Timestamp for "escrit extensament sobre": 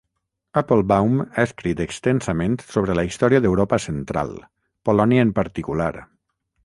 1.47-2.95